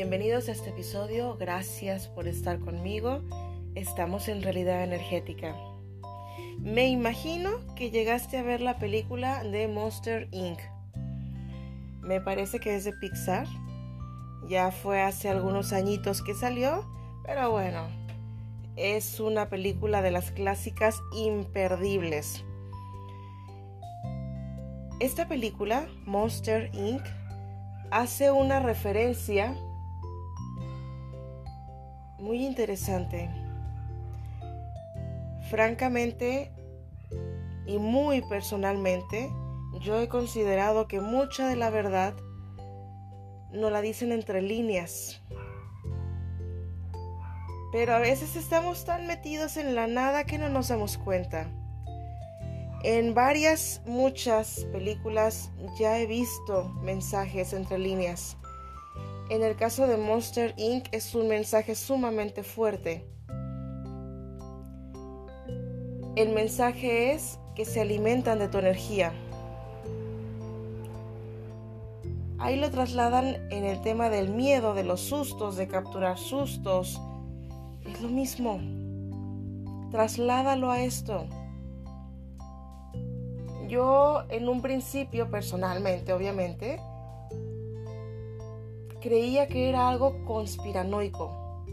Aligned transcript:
bienvenidos 0.00 0.48
a 0.48 0.52
este 0.52 0.70
episodio. 0.70 1.36
Gracias 1.36 2.08
por 2.08 2.26
estar 2.26 2.58
conmigo. 2.58 3.20
Estamos 3.74 4.28
en 4.28 4.42
realidad 4.42 4.82
energética. 4.82 5.54
Me 6.58 6.88
imagino 6.88 7.50
que 7.76 7.90
llegaste 7.90 8.38
a 8.38 8.42
ver 8.42 8.62
la 8.62 8.78
película 8.78 9.44
de 9.44 9.68
Monster 9.68 10.26
Inc. 10.32 10.58
Me 12.00 12.18
parece 12.18 12.60
que 12.60 12.76
es 12.76 12.84
de 12.84 12.94
Pixar. 12.94 13.46
Ya 14.48 14.70
fue 14.70 15.02
hace 15.02 15.28
algunos 15.28 15.74
añitos 15.74 16.22
que 16.22 16.32
salió, 16.32 16.90
pero 17.26 17.50
bueno, 17.50 17.82
es 18.76 19.20
una 19.20 19.50
película 19.50 20.00
de 20.00 20.12
las 20.12 20.30
clásicas 20.30 20.98
imperdibles. 21.14 22.42
Esta 24.98 25.28
película, 25.28 25.88
Monster 26.06 26.70
Inc., 26.72 27.02
hace 27.90 28.30
una 28.30 28.60
referencia 28.60 29.54
muy 32.20 32.44
interesante. 32.44 33.30
Francamente 35.50 36.52
y 37.66 37.78
muy 37.78 38.22
personalmente, 38.22 39.30
yo 39.80 40.00
he 40.00 40.08
considerado 40.08 40.86
que 40.86 41.00
mucha 41.00 41.48
de 41.48 41.56
la 41.56 41.70
verdad 41.70 42.14
no 43.52 43.70
la 43.70 43.80
dicen 43.80 44.12
entre 44.12 44.42
líneas. 44.42 45.20
Pero 47.72 47.94
a 47.94 47.98
veces 47.98 48.36
estamos 48.36 48.84
tan 48.84 49.06
metidos 49.06 49.56
en 49.56 49.74
la 49.74 49.86
nada 49.86 50.24
que 50.24 50.38
no 50.38 50.48
nos 50.48 50.68
damos 50.68 50.98
cuenta. 50.98 51.48
En 52.82 53.14
varias, 53.14 53.82
muchas 53.86 54.64
películas 54.72 55.50
ya 55.78 55.98
he 55.98 56.06
visto 56.06 56.70
mensajes 56.82 57.52
entre 57.52 57.78
líneas. 57.78 58.36
En 59.30 59.44
el 59.44 59.54
caso 59.54 59.86
de 59.86 59.96
Monster 59.96 60.54
Inc. 60.56 60.88
es 60.90 61.14
un 61.14 61.28
mensaje 61.28 61.76
sumamente 61.76 62.42
fuerte. 62.42 63.06
El 66.16 66.30
mensaje 66.34 67.12
es 67.12 67.38
que 67.54 67.64
se 67.64 67.80
alimentan 67.80 68.40
de 68.40 68.48
tu 68.48 68.58
energía. 68.58 69.12
Ahí 72.40 72.58
lo 72.58 72.72
trasladan 72.72 73.36
en 73.52 73.64
el 73.64 73.80
tema 73.82 74.10
del 74.10 74.30
miedo, 74.30 74.74
de 74.74 74.82
los 74.82 75.00
sustos, 75.00 75.56
de 75.56 75.68
capturar 75.68 76.18
sustos. 76.18 77.00
Es 77.86 78.00
lo 78.00 78.08
mismo. 78.08 78.58
Trasládalo 79.92 80.72
a 80.72 80.82
esto. 80.82 81.28
Yo 83.68 84.24
en 84.28 84.48
un 84.48 84.60
principio, 84.60 85.30
personalmente, 85.30 86.12
obviamente, 86.12 86.80
creía 89.00 89.48
que 89.48 89.68
era 89.68 89.88
algo 89.88 90.24
conspiranoico. 90.24 91.64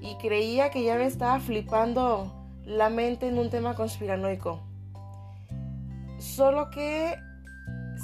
Y 0.00 0.16
creía 0.16 0.70
que 0.70 0.84
ya 0.84 0.96
me 0.96 1.06
estaba 1.06 1.40
flipando 1.40 2.32
la 2.64 2.88
mente 2.88 3.28
en 3.28 3.38
un 3.38 3.50
tema 3.50 3.74
conspiranoico. 3.74 4.60
Solo 6.18 6.70
que 6.70 7.16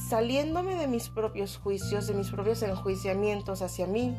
saliéndome 0.09 0.75
de 0.77 0.89
mis 0.89 1.09
propios 1.09 1.57
juicios, 1.57 2.07
de 2.07 2.15
mis 2.15 2.31
propios 2.31 2.63
enjuiciamientos 2.63 3.63
hacia 3.63 3.87
mí, 3.87 4.15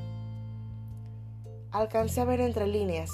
alcancé 1.72 2.22
a 2.22 2.26
ver 2.26 2.42
entre 2.42 2.67
líneas. 2.67 3.11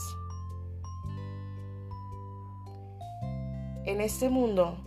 En 3.86 4.00
este 4.00 4.30
mundo 4.30 4.78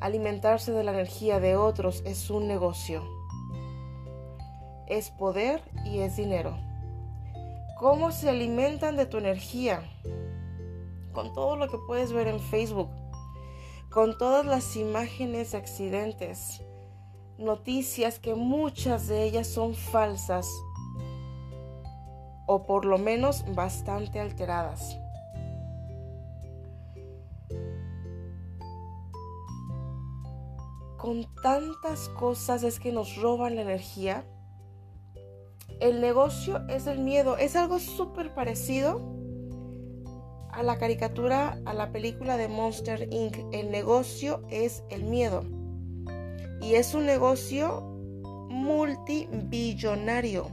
Alimentarse 0.00 0.72
de 0.72 0.84
la 0.84 0.92
energía 0.92 1.40
de 1.40 1.56
otros 1.56 2.02
es 2.04 2.28
un 2.28 2.46
negocio. 2.46 3.15
Es 4.86 5.10
poder 5.10 5.62
y 5.84 6.00
es 6.00 6.16
dinero. 6.16 6.56
¿Cómo 7.78 8.12
se 8.12 8.28
alimentan 8.28 8.96
de 8.96 9.06
tu 9.06 9.18
energía? 9.18 9.82
Con 11.12 11.32
todo 11.34 11.56
lo 11.56 11.68
que 11.68 11.78
puedes 11.86 12.12
ver 12.12 12.28
en 12.28 12.40
Facebook, 12.40 12.90
con 13.90 14.16
todas 14.18 14.46
las 14.46 14.76
imágenes 14.76 15.52
de 15.52 15.58
accidentes, 15.58 16.62
noticias 17.38 18.18
que 18.18 18.34
muchas 18.34 19.08
de 19.08 19.24
ellas 19.24 19.46
son 19.46 19.74
falsas 19.74 20.48
o 22.46 22.64
por 22.66 22.84
lo 22.84 22.98
menos 22.98 23.44
bastante 23.54 24.20
alteradas. 24.20 24.96
con 31.06 31.24
tantas 31.40 32.08
cosas 32.08 32.64
es 32.64 32.80
que 32.80 32.90
nos 32.90 33.14
roban 33.14 33.54
la 33.54 33.62
energía. 33.62 34.24
El 35.80 36.00
negocio 36.00 36.66
es 36.68 36.86
el 36.86 37.00
miedo. 37.00 37.36
Es 37.36 37.54
algo 37.56 37.78
súper 37.78 38.32
parecido 38.34 39.14
a 40.50 40.62
la 40.62 40.78
caricatura, 40.78 41.60
a 41.66 41.74
la 41.74 41.92
película 41.92 42.38
de 42.38 42.48
Monster 42.48 43.08
Inc. 43.12 43.36
El 43.52 43.70
negocio 43.70 44.42
es 44.50 44.84
el 44.88 45.04
miedo. 45.04 45.44
Y 46.62 46.74
es 46.74 46.94
un 46.94 47.04
negocio 47.04 47.82
multibillonario. 48.48 50.46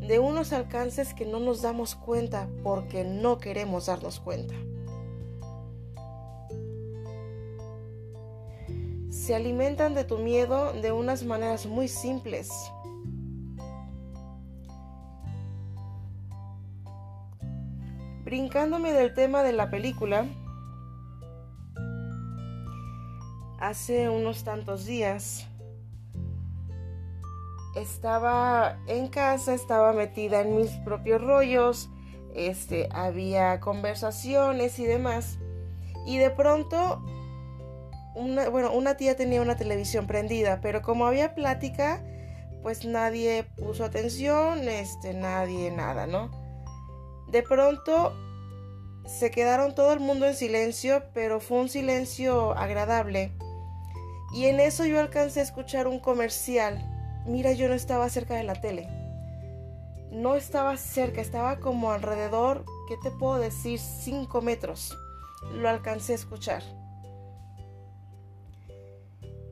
De 0.00 0.18
unos 0.18 0.52
alcances 0.52 1.14
que 1.14 1.24
no 1.24 1.38
nos 1.38 1.62
damos 1.62 1.94
cuenta 1.94 2.48
porque 2.64 3.04
no 3.04 3.38
queremos 3.38 3.86
darnos 3.86 4.18
cuenta. 4.18 4.56
Se 9.22 9.36
alimentan 9.36 9.94
de 9.94 10.02
tu 10.02 10.18
miedo 10.18 10.72
de 10.72 10.90
unas 10.90 11.22
maneras 11.22 11.66
muy 11.66 11.86
simples. 11.86 12.50
Brincándome 18.24 18.92
del 18.92 19.14
tema 19.14 19.44
de 19.44 19.52
la 19.52 19.70
película, 19.70 20.26
hace 23.60 24.08
unos 24.08 24.42
tantos 24.42 24.86
días 24.86 25.46
estaba 27.76 28.76
en 28.88 29.06
casa, 29.06 29.54
estaba 29.54 29.92
metida 29.92 30.40
en 30.40 30.56
mis 30.56 30.70
propios 30.78 31.22
rollos, 31.22 31.90
este, 32.34 32.88
había 32.90 33.60
conversaciones 33.60 34.80
y 34.80 34.84
demás, 34.84 35.38
y 36.06 36.18
de 36.18 36.30
pronto 36.30 37.00
una, 38.14 38.48
bueno, 38.48 38.72
una 38.72 38.96
tía 38.96 39.16
tenía 39.16 39.42
una 39.42 39.56
televisión 39.56 40.06
prendida, 40.06 40.60
pero 40.60 40.82
como 40.82 41.06
había 41.06 41.34
plática, 41.34 42.02
pues 42.62 42.84
nadie 42.84 43.44
puso 43.44 43.84
atención, 43.84 44.68
este, 44.68 45.14
nadie 45.14 45.70
nada, 45.70 46.06
¿no? 46.06 46.30
De 47.28 47.42
pronto 47.42 48.12
se 49.06 49.30
quedaron 49.30 49.74
todo 49.74 49.92
el 49.92 50.00
mundo 50.00 50.26
en 50.26 50.34
silencio, 50.34 51.02
pero 51.12 51.40
fue 51.40 51.58
un 51.58 51.68
silencio 51.68 52.52
agradable. 52.52 53.32
Y 54.34 54.46
en 54.46 54.60
eso 54.60 54.84
yo 54.86 55.00
alcancé 55.00 55.40
a 55.40 55.42
escuchar 55.42 55.86
un 55.86 55.98
comercial. 55.98 56.78
Mira, 57.26 57.52
yo 57.52 57.68
no 57.68 57.74
estaba 57.74 58.08
cerca 58.08 58.34
de 58.34 58.44
la 58.44 58.54
tele. 58.54 58.88
No 60.10 60.36
estaba 60.36 60.76
cerca, 60.76 61.20
estaba 61.20 61.58
como 61.58 61.90
alrededor, 61.90 62.64
¿qué 62.88 62.96
te 63.02 63.10
puedo 63.10 63.38
decir? 63.38 63.78
5 63.78 64.42
metros. 64.42 64.96
Lo 65.52 65.68
alcancé 65.68 66.12
a 66.12 66.16
escuchar 66.16 66.62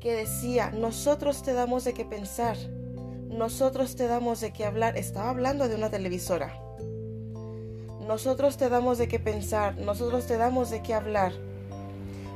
que 0.01 0.15
decía, 0.15 0.71
nosotros 0.71 1.43
te 1.43 1.53
damos 1.53 1.85
de 1.85 1.93
qué 1.93 2.05
pensar, 2.05 2.57
nosotros 3.29 3.95
te 3.95 4.07
damos 4.07 4.41
de 4.41 4.53
qué 4.53 4.65
hablar. 4.65 4.97
Estaba 4.97 5.31
hablando 5.31 5.69
de 5.69 5.77
una 5.77 5.91
televisora. 5.91 6.61
Nosotros 8.07 8.57
te 8.57 8.69
damos 8.69 8.99
de 8.99 9.07
qué 9.07 9.21
pensar, 9.21 9.77
nosotros 9.79 10.27
te 10.27 10.37
damos 10.37 10.71
de 10.71 10.83
qué 10.83 10.95
hablar. 10.95 11.33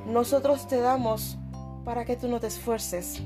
Nosotros 0.06 0.68
te 0.68 0.78
damos 0.78 1.36
para 1.84 2.04
que 2.04 2.16
tú 2.16 2.28
no 2.28 2.38
te 2.38 2.46
esfuerces. 2.46 3.20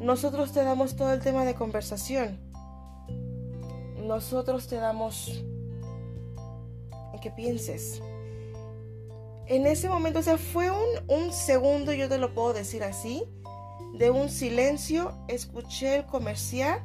Nosotros 0.00 0.52
te 0.52 0.64
damos 0.64 0.96
todo 0.96 1.12
el 1.12 1.20
tema 1.20 1.44
de 1.44 1.54
conversación. 1.54 2.38
Nosotros 4.02 4.66
te 4.66 4.76
damos 4.76 5.44
en 7.12 7.20
que 7.20 7.30
pienses 7.30 8.02
en 9.50 9.66
ese 9.66 9.88
momento, 9.88 10.20
o 10.20 10.22
sea, 10.22 10.38
fue 10.38 10.70
un, 10.70 10.88
un 11.08 11.32
segundo, 11.32 11.92
yo 11.92 12.08
te 12.08 12.18
lo 12.18 12.32
puedo 12.34 12.52
decir 12.52 12.84
así, 12.84 13.24
de 13.94 14.08
un 14.08 14.28
silencio, 14.28 15.12
escuché 15.26 15.96
el 15.96 16.06
comercial, 16.06 16.80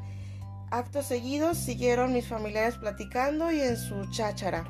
acto 0.71 1.03
seguido 1.03 1.53
siguieron 1.53 2.11
mis 2.11 2.27
familiares 2.27 2.75
platicando 2.77 3.51
y 3.51 3.61
en 3.61 3.77
su 3.77 4.09
cháchara. 4.09 4.65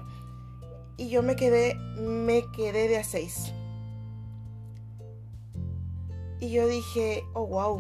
Y 0.98 1.08
yo 1.08 1.24
me 1.24 1.38
quedé, 1.38 1.76
me 1.98 2.44
quedé 2.54 2.90
de 2.90 2.98
a 2.98 3.04
seis. 3.06 3.54
Y 6.42 6.52
yo 6.52 6.68
dije, 6.68 7.24
oh 7.34 7.48
wow. 7.48 7.80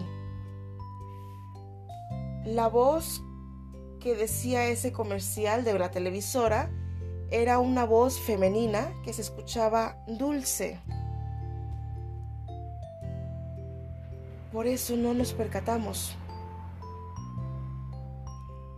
La 2.46 2.70
voz 2.70 3.22
que 4.00 4.16
decía 4.16 4.68
ese 4.68 4.94
comercial 4.94 5.66
de 5.66 5.78
la 5.78 5.92
televisora 5.92 6.72
era 7.32 7.60
una 7.60 7.86
voz 7.86 8.20
femenina 8.20 8.94
que 9.04 9.14
se 9.14 9.22
escuchaba 9.22 9.98
dulce. 10.08 10.80
por 14.56 14.68
eso 14.68 14.96
no 14.96 15.14
nos 15.14 15.34
percatamos. 15.34 16.16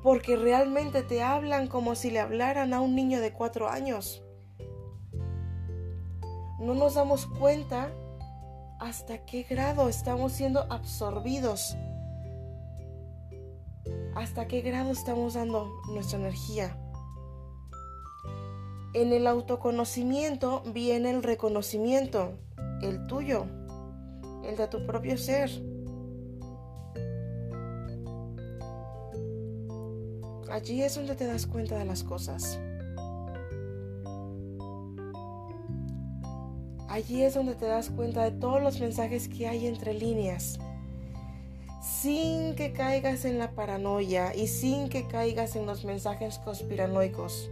Porque 0.01 0.35
realmente 0.35 1.03
te 1.03 1.21
hablan 1.21 1.67
como 1.67 1.94
si 1.94 2.09
le 2.09 2.19
hablaran 2.19 2.73
a 2.73 2.81
un 2.81 2.95
niño 2.95 3.21
de 3.21 3.31
cuatro 3.31 3.69
años. 3.69 4.23
No 6.59 6.73
nos 6.73 6.95
damos 6.95 7.27
cuenta 7.27 7.91
hasta 8.79 9.23
qué 9.25 9.44
grado 9.44 9.88
estamos 9.88 10.31
siendo 10.31 10.61
absorbidos. 10.61 11.77
Hasta 14.15 14.47
qué 14.47 14.61
grado 14.61 14.89
estamos 14.89 15.35
dando 15.35 15.69
nuestra 15.94 16.17
energía. 16.17 16.75
En 18.93 19.11
el 19.11 19.27
autoconocimiento 19.27 20.63
viene 20.73 21.11
el 21.11 21.21
reconocimiento, 21.21 22.33
el 22.81 23.05
tuyo, 23.07 23.45
el 24.45 24.55
de 24.55 24.67
tu 24.67 24.85
propio 24.85 25.17
ser. 25.17 25.49
Allí 30.49 30.81
es 30.81 30.95
donde 30.95 31.15
te 31.15 31.27
das 31.27 31.45
cuenta 31.45 31.77
de 31.77 31.85
las 31.85 32.03
cosas. 32.03 32.59
Allí 36.87 37.21
es 37.21 37.35
donde 37.35 37.53
te 37.55 37.65
das 37.65 37.89
cuenta 37.89 38.23
de 38.23 38.31
todos 38.31 38.63
los 38.63 38.79
mensajes 38.79 39.27
que 39.27 39.47
hay 39.47 39.67
entre 39.67 39.93
líneas. 39.93 40.57
Sin 41.81 42.55
que 42.55 42.73
caigas 42.73 43.25
en 43.25 43.37
la 43.37 43.51
paranoia 43.51 44.33
y 44.33 44.47
sin 44.47 44.89
que 44.89 45.07
caigas 45.07 45.55
en 45.55 45.65
los 45.65 45.85
mensajes 45.85 46.39
conspiranoicos. 46.39 47.51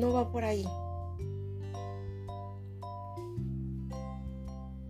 No 0.00 0.14
va 0.14 0.32
por 0.32 0.44
ahí. 0.44 0.66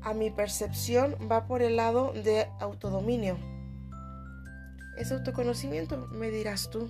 A 0.02 0.14
mi 0.14 0.30
percepción 0.30 1.16
va 1.30 1.48
por 1.48 1.62
el 1.62 1.74
lado 1.74 2.12
de 2.12 2.46
autodominio. 2.60 3.36
Es 4.96 5.10
autoconocimiento, 5.10 6.06
me 6.12 6.30
dirás 6.30 6.70
tú. 6.70 6.88